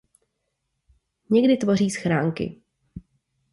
Někdy 1.29 1.57
tvoří 1.57 1.89
schránky. 1.89 2.61